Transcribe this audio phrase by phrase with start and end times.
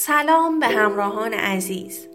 [0.00, 2.08] سلام به همراهان عزیز.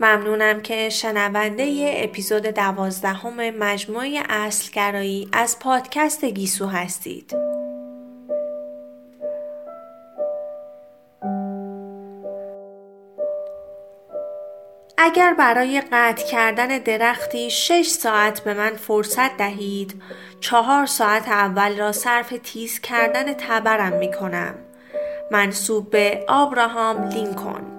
[0.00, 7.36] ممنونم که شنونده اپیزود دوازدهم مجموعه اصلگرایی از پادکست گیسو هستید.
[14.98, 20.02] اگر برای قطع کردن درختی 6 ساعت به من فرصت دهید
[20.40, 24.65] چهار ساعت اول را صرف تیز کردن تبرم می کنم
[25.30, 27.76] منصوب به آبراهام لینکن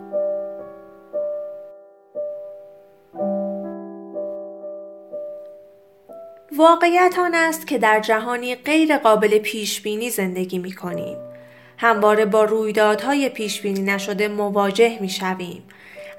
[6.57, 11.17] واقعیت آن است که در جهانی غیر قابل پیش بینی زندگی می کنیم.
[11.77, 15.63] همواره با رویدادهای پیش بینی نشده مواجه می شویم.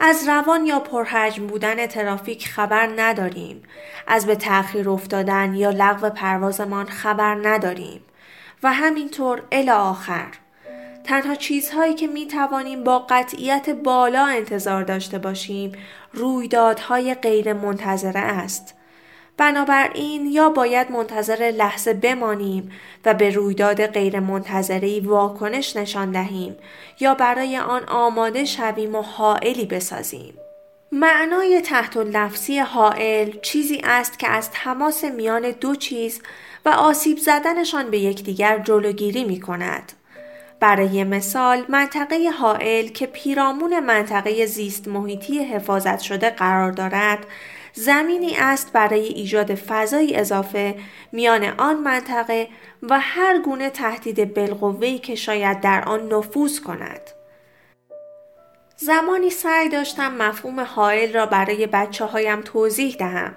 [0.00, 3.62] از روان یا پرحجم بودن ترافیک خبر نداریم.
[4.06, 8.00] از به تأخیر افتادن یا لغو پروازمان خبر نداریم.
[8.62, 10.28] و همینطور الی آخر.
[11.08, 15.72] تنها چیزهایی که می توانیم با قطعیت بالا انتظار داشته باشیم
[16.12, 18.74] رویدادهای غیر منتظره است.
[19.36, 22.72] بنابراین یا باید منتظر لحظه بمانیم
[23.04, 26.56] و به رویداد غیر منتظری واکنش نشان دهیم
[27.00, 30.34] یا برای آن آماده شویم و حائلی بسازیم.
[30.92, 36.22] معنای تحت لفظی حائل چیزی است که از تماس میان دو چیز
[36.64, 39.92] و آسیب زدنشان به یکدیگر جلوگیری می کند.
[40.60, 47.26] برای مثال منطقه حائل که پیرامون منطقه زیست محیطی حفاظت شده قرار دارد
[47.72, 50.74] زمینی است برای ایجاد فضای اضافه
[51.12, 52.48] میان آن منطقه
[52.82, 57.00] و هر گونه تهدید بالقوه‌ای که شاید در آن نفوذ کند.
[58.76, 63.34] زمانی سعی داشتم مفهوم حائل را برای بچه هایم توضیح دهم.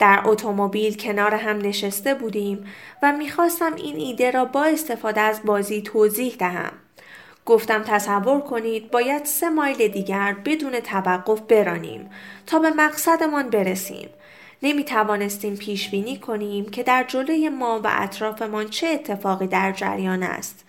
[0.00, 2.66] در اتومبیل کنار هم نشسته بودیم
[3.02, 6.72] و می‌خواستم این ایده را با استفاده از بازی توضیح دهم.
[7.46, 12.10] گفتم تصور کنید باید سه مایل دیگر بدون توقف برانیم
[12.46, 14.08] تا به مقصدمان برسیم.
[14.62, 20.22] نمی توانستیم پیش بینی کنیم که در جلوی ما و اطرافمان چه اتفاقی در جریان
[20.22, 20.64] است.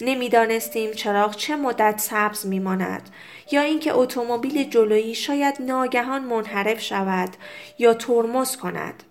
[0.00, 3.10] نمی‌دانستیم چراغ چه مدت سبز میماند
[3.52, 7.30] یا اینکه اتومبیل جلویی شاید ناگهان منحرف شود
[7.78, 9.02] یا ترمز کند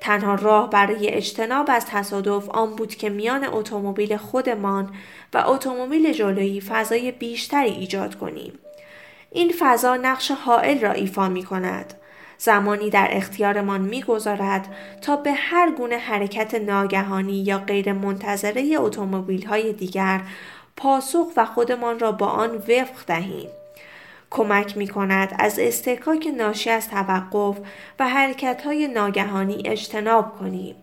[0.00, 4.94] تنها راه برای اجتناب از تصادف آن بود که میان اتومبیل خودمان
[5.34, 8.58] و اتومبیل جلویی فضای بیشتری ایجاد کنیم.
[9.30, 11.94] این فضا نقش حائل را ایفا می کند.
[12.38, 19.72] زمانی در اختیارمان می‌گذارد تا به هر گونه حرکت ناگهانی یا غیر منتظره اتومبیل های
[19.72, 20.20] دیگر
[20.76, 23.48] پاسخ و خودمان را با آن وفق دهیم.
[24.30, 27.58] کمک می کند از استکاک ناشی از توقف
[27.98, 30.74] و حرکت های ناگهانی اجتناب کنیم.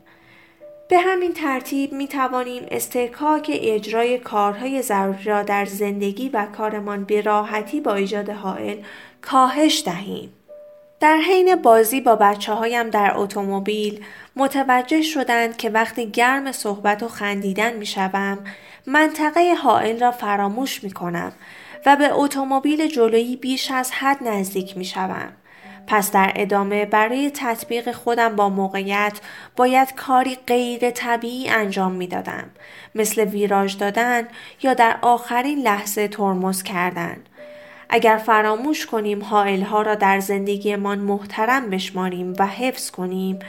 [0.90, 7.22] به همین ترتیب می توانیم استحکاک اجرای کارهای ضروری را در زندگی و کارمان به
[7.22, 8.78] راحتی با ایجاد حائل
[9.22, 10.34] کاهش دهیم.
[11.02, 17.08] در حین بازی با بچه هایم در اتومبیل متوجه شدند که وقتی گرم صحبت و
[17.08, 18.40] خندیدن می شوم
[18.86, 21.32] منطقه حائل را فراموش می کنم
[21.86, 25.34] و به اتومبیل جلویی بیش از حد نزدیک می شوم.
[25.88, 29.20] پس در ادامه برای تطبیق خودم با موقعیت
[29.56, 32.50] باید کاری غیر طبیعی انجام می دادم.
[32.96, 34.28] مثل ویراژ دادن
[34.64, 37.18] یا در آخرین لحظه ترمز کردن.
[37.92, 43.40] اگر فراموش کنیم حائل ها را در زندگیمان محترم بشماریم و حفظ کنیم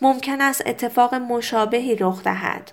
[0.00, 2.72] ممکن است اتفاق مشابهی رخ دهد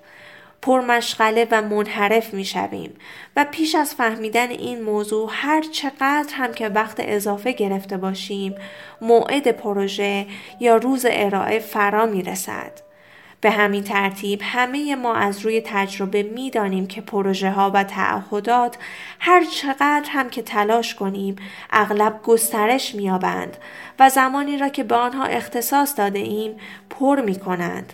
[0.62, 2.94] پرمشغله و منحرف می شویم
[3.36, 8.56] و پیش از فهمیدن این موضوع هر چقدر هم که وقت اضافه گرفته باشیم
[9.02, 10.26] موعد پروژه
[10.60, 12.89] یا روز ارائه فرا می رسد.
[13.42, 18.78] به همین ترتیب همه ما از روی تجربه می دانیم که پروژه ها و تعهدات
[19.20, 21.36] هر چقدر هم که تلاش کنیم
[21.72, 23.58] اغلب گسترش می آبند
[24.00, 26.58] و زمانی را که به آنها اختصاص داده ایم
[26.90, 27.94] پر می کنند.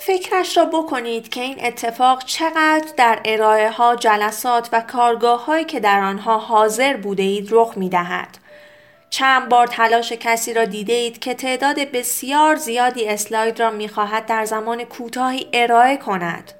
[0.00, 5.80] فکرش را بکنید که این اتفاق چقدر در ارائه ها جلسات و کارگاه هایی که
[5.80, 8.37] در آنها حاضر بوده اید رخ می دهد.
[9.10, 14.26] چند بار تلاش کسی را دیده اید که تعداد بسیار زیادی اسلاید را می خواهد
[14.26, 16.52] در زمان کوتاهی ارائه کند.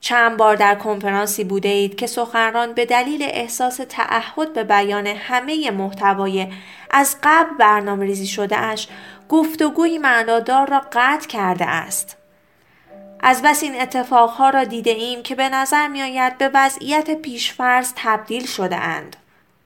[0.00, 5.70] چند بار در کنفرانسی بوده اید که سخنران به دلیل احساس تعهد به بیان همه
[5.70, 6.48] محتوای
[6.90, 8.88] از قبل برنامه ریزی شده اش
[9.28, 12.16] گفتگوی معنادار را قطع کرده است.
[13.20, 17.92] از بس این اتفاقها را دیده ایم که به نظر می آید به وضعیت پیشفرض
[17.96, 19.16] تبدیل شده اند.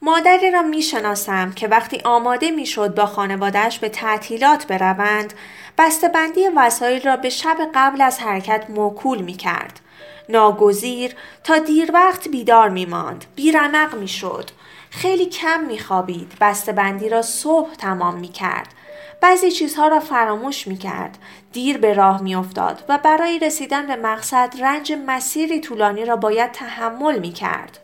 [0.02, 5.32] مادری را می شناسم که وقتی آماده می شد با خانوادهش به تعطیلات بروند
[5.78, 9.80] بسته‌بندی وسایل را به شب قبل از حرکت موکول می کرد.
[10.28, 11.14] ناگزیر
[11.44, 14.50] تا دیر وقت بیدار می ماند بیرمق می شد
[14.90, 18.74] خیلی کم می خوابید بسته بندی را صبح تمام می کرد
[19.20, 21.18] بعضی چیزها را فراموش می کرد
[21.52, 26.52] دیر به راه می افتاد و برای رسیدن به مقصد رنج مسیری طولانی را باید
[26.52, 27.78] تحمل می کرد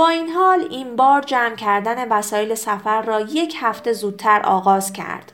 [0.00, 5.32] با این حال این بار جمع کردن وسایل سفر را یک هفته زودتر آغاز کرد.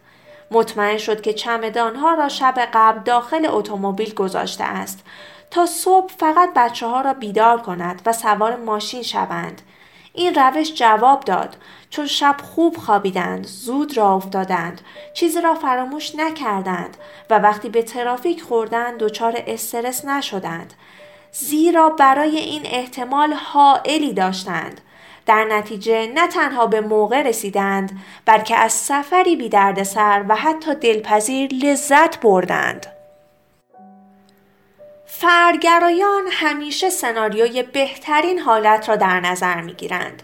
[0.50, 5.04] مطمئن شد که چمدانها را شب قبل داخل اتومبیل گذاشته است
[5.50, 9.62] تا صبح فقط بچه ها را بیدار کند و سوار ماشین شوند.
[10.12, 11.56] این روش جواب داد
[11.90, 14.80] چون شب خوب خوابیدند، زود را افتادند،
[15.14, 16.96] چیزی را فراموش نکردند
[17.30, 20.74] و وقتی به ترافیک خوردند دچار استرس نشدند
[21.38, 24.80] زیرا برای این احتمال حائلی داشتند
[25.26, 31.50] در نتیجه نه تنها به موقع رسیدند بلکه از سفری بی سر و حتی دلپذیر
[31.54, 32.86] لذت بردند
[35.06, 40.22] فرگرایان همیشه سناریوی بهترین حالت را در نظر می گیرند.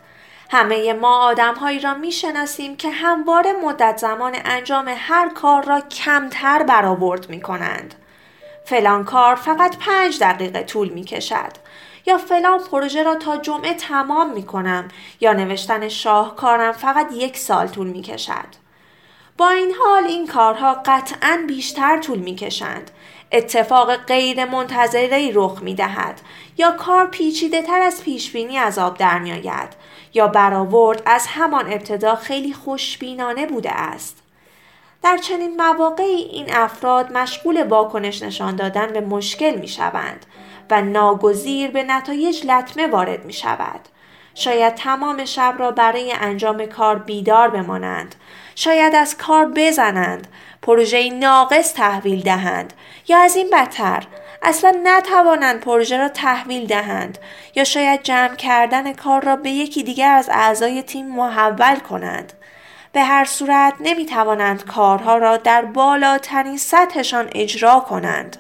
[0.50, 6.62] همه ما آدمهایی را می شناسیم که همواره مدت زمان انجام هر کار را کمتر
[6.62, 7.94] برآورد می کنند.
[8.64, 11.52] فلان کار فقط پنج دقیقه طول می کشد
[12.06, 14.88] یا فلان پروژه را تا جمعه تمام می کنم
[15.20, 18.62] یا نوشتن شاهکارم فقط یک سال طول می کشد.
[19.36, 22.90] با این حال این کارها قطعا بیشتر طول می کشند.
[23.32, 26.20] اتفاق غیر منتظری رخ می دهد
[26.58, 29.68] یا کار پیچیده تر از پیشبینی از آب در می آید
[30.14, 34.21] یا برآورد از همان ابتدا خیلی خوشبینانه بوده است.
[35.02, 40.26] در چنین مواقعی این افراد مشغول واکنش نشان دادن به مشکل می شوند
[40.70, 43.80] و ناگزیر به نتایج لطمه وارد می شود.
[44.34, 48.14] شاید تمام شب را برای انجام کار بیدار بمانند.
[48.54, 50.26] شاید از کار بزنند.
[50.62, 52.72] پروژه ناقص تحویل دهند.
[53.08, 54.06] یا از این بدتر
[54.42, 57.18] اصلا نتوانند پروژه را تحویل دهند
[57.54, 62.32] یا شاید جمع کردن کار را به یکی دیگر از اعضای تیم محول کنند.
[62.92, 68.36] به هر صورت نمی توانند کارها را در بالاترین سطحشان اجرا کنند.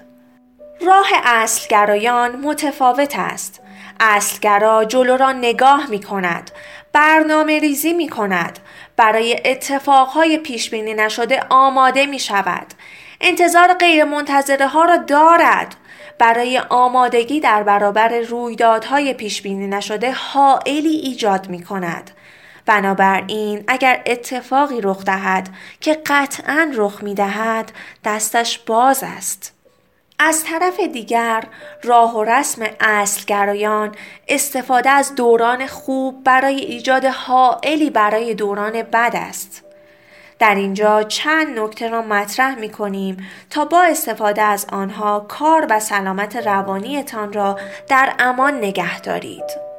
[0.86, 3.60] راه اصلگرایان متفاوت است.
[4.00, 6.50] اصلگرا جلو را نگاه می کند.
[6.92, 8.58] برنامه ریزی می کند.
[8.96, 12.66] برای اتفاقهای پیش بینی نشده آماده می شود.
[13.20, 14.06] انتظار غیر
[14.60, 15.76] ها را دارد.
[16.18, 22.10] برای آمادگی در برابر رویدادهای پیش بینی نشده حائلی ایجاد می کند.
[22.66, 25.48] بنابراین اگر اتفاقی رخ دهد
[25.80, 27.72] که قطعا رخ می دهد
[28.04, 29.54] دستش باز است.
[30.18, 31.44] از طرف دیگر
[31.82, 33.94] راه و رسم اصلگرایان
[34.28, 39.64] استفاده از دوران خوب برای ایجاد حائلی برای دوران بد است.
[40.38, 45.80] در اینجا چند نکته را مطرح می کنیم تا با استفاده از آنها کار و
[45.80, 49.71] سلامت روانیتان را در امان نگه دارید.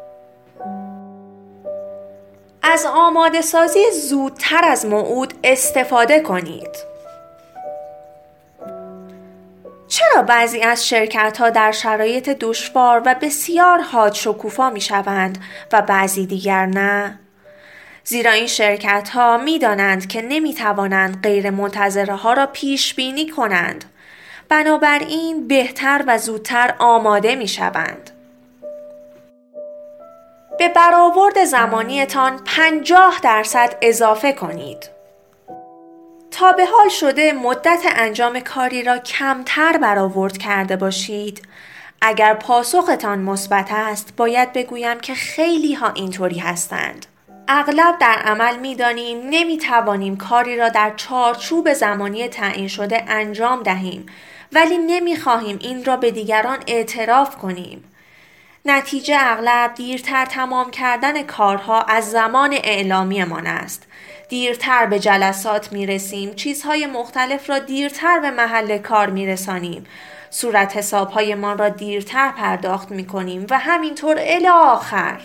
[2.63, 6.69] از آماده سازی زودتر از موعود استفاده کنید.
[9.87, 15.37] چرا بعضی از شرکت ها در شرایط دشوار و بسیار حاد شکوفا می شوند
[15.71, 17.19] و بعضی دیگر نه؟
[18.03, 23.29] زیرا این شرکت ها می دانند که نمی توانند غیر منتظره ها را پیش بینی
[23.29, 23.85] کنند.
[24.49, 28.12] بنابراین بهتر و زودتر آماده می شوند.
[30.59, 34.89] به برآورد زمانیتان 50 درصد اضافه کنید.
[36.31, 41.47] تا به حال شده مدت انجام کاری را کمتر برآورد کرده باشید.
[42.01, 47.05] اگر پاسختان مثبت است باید بگویم که خیلی ها اینطوری هستند.
[47.47, 54.05] اغلب در عمل می‌دانیم نمی توانیم کاری را در چارچوب زمانی تعیین شده انجام دهیم
[54.53, 57.83] ولی نمی خواهیم این را به دیگران اعتراف کنیم.
[58.65, 63.83] نتیجه اغلب دیرتر تمام کردن کارها از زمان اعلامیمان است.
[64.29, 69.85] دیرتر به جلسات می رسیم، چیزهای مختلف را دیرتر به محل کار می رسانیم.
[70.29, 75.19] صورت حسابهایمان را دیرتر پرداخت می کنیم و همینطور الی آخر.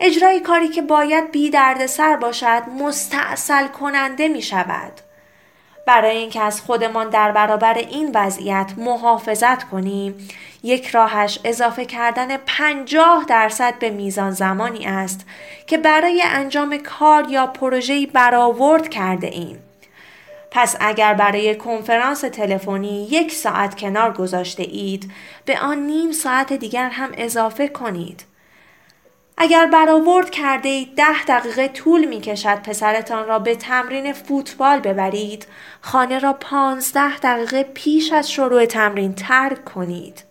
[0.00, 1.52] اجرای کاری که باید بی
[1.86, 5.05] سر باشد مستاصل کننده می شود.
[5.86, 10.28] برای اینکه از خودمان در برابر این وضعیت محافظت کنیم
[10.62, 15.26] یک راهش اضافه کردن 50 درصد به میزان زمانی است
[15.66, 19.62] که برای انجام کار یا پروژه‌ای برآورد کرده ایم.
[20.50, 25.10] پس اگر برای کنفرانس تلفنی یک ساعت کنار گذاشته اید
[25.44, 28.24] به آن نیم ساعت دیگر هم اضافه کنید.
[29.38, 35.46] اگر برآورد کرده اید ده دقیقه طول می کشد پسرتان را به تمرین فوتبال ببرید
[35.80, 40.24] خانه را پانزده دقیقه پیش از شروع تمرین ترک کنید.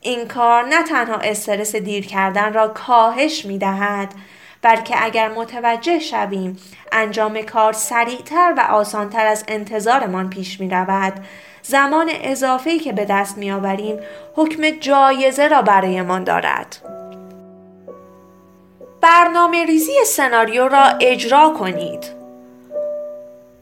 [0.00, 4.14] این کار نه تنها استرس دیر کردن را کاهش می دهد
[4.62, 6.58] بلکه اگر متوجه شویم
[6.92, 11.12] انجام کار سریعتر و آسانتر از انتظارمان پیش می رود
[11.62, 14.00] زمان اضافه‌ای که به دست می آوریم
[14.36, 16.99] حکم جایزه را برایمان دارد
[19.10, 22.04] برنامه ریزی سناریو را اجرا کنید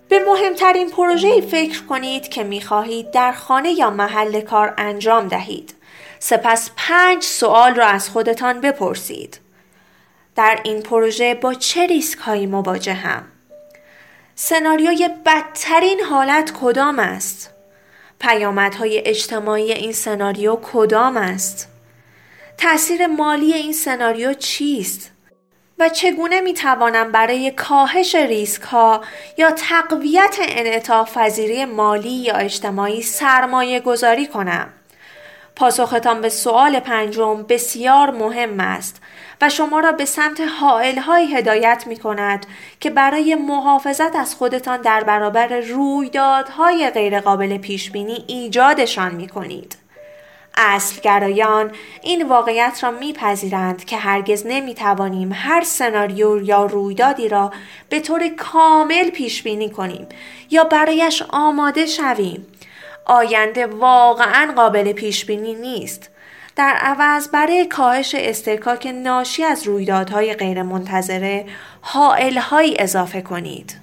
[0.08, 5.74] به مهمترین پروژه فکر کنید که می خواهید در خانه یا محل کار انجام دهید.
[6.18, 9.40] سپس پنج سوال را از خودتان بپرسید.
[10.36, 12.46] در این پروژه با چه ریسک هایی
[12.86, 13.24] هم؟
[14.34, 17.50] سناریوی بدترین حالت کدام است؟
[18.20, 21.68] پیامدهای اجتماعی این سناریو کدام است؟
[22.58, 25.10] تأثیر مالی این سناریو چیست؟
[25.78, 29.00] و چگونه می توانم برای کاهش ریسک ها
[29.36, 34.68] یا تقویت انعطاف پذیری مالی یا اجتماعی سرمایه گذاری کنم؟
[35.56, 39.00] پاسختان به سوال پنجم بسیار مهم است
[39.40, 42.46] و شما را به سمت حائل های هدایت می کند
[42.80, 49.87] که برای محافظت از خودتان در برابر رویدادهای غیرقابل پیش بینی ایجادشان می کنید.
[50.58, 51.72] اصلگرایان
[52.02, 57.52] این واقعیت را میپذیرند که هرگز نمی‌توانیم هر سناریو یا رویدادی را
[57.88, 60.06] به طور کامل پیش بینی کنیم
[60.50, 62.46] یا برایش آماده شویم.
[63.04, 66.10] آینده واقعا قابل پیش بینی نیست.
[66.56, 71.46] در عوض برای کاهش استرکاک ناشی از رویدادهای غیرمنتظره
[71.80, 73.76] حائلهایی اضافه کنید.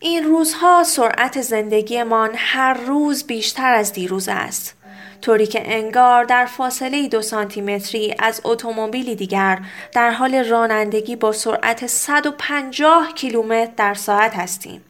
[0.00, 4.81] این روزها سرعت زندگیمان هر روز بیشتر از دیروز است.
[5.22, 9.58] طوری که انگار در فاصله دو سانتیمتری از اتومبیلی دیگر
[9.92, 14.84] در حال رانندگی با سرعت 150 کیلومتر در ساعت هستیم.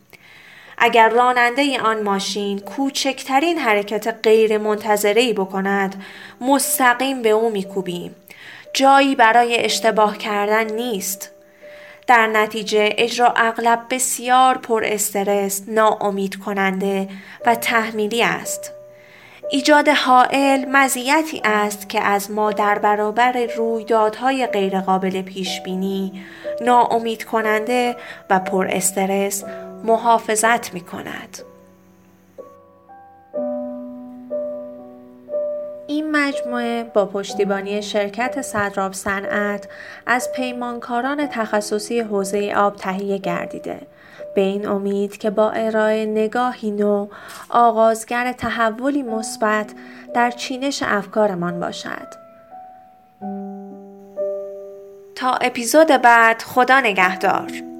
[0.78, 6.02] اگر راننده آن ماشین کوچکترین حرکت غیر منتظری بکند
[6.40, 8.14] مستقیم به او میکوبیم.
[8.74, 11.30] جایی برای اشتباه کردن نیست.
[12.06, 17.08] در نتیجه اجرا اغلب بسیار پر استرس، ناامید کننده
[17.46, 18.81] و تحمیلی است.
[19.54, 26.24] ایجاد حائل مزیتی است که از ما در برابر رویدادهای غیرقابل پیش بینی
[26.60, 27.96] ناامید کننده
[28.30, 29.44] و پر استرس
[29.84, 31.38] محافظت می کند.
[35.86, 39.68] این مجموعه با پشتیبانی شرکت صدراب صنعت
[40.06, 43.80] از پیمانکاران تخصصی حوزه آب تهیه گردیده
[44.34, 47.08] به این امید که با ارائه نگاهی نو
[47.48, 49.72] آغازگر تحولی مثبت
[50.14, 52.22] در چینش افکارمان باشد.
[55.14, 57.71] تا اپیزود بعد خدا نگهدار.